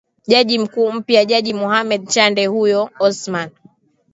[0.27, 3.49] jaji mkuu mpya jaji mohammed chande huyo osman